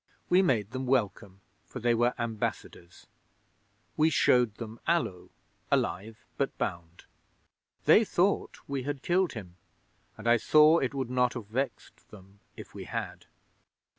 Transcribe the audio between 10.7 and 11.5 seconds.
it would not have